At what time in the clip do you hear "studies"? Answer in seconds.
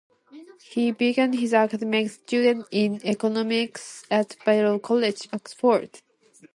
2.09-2.65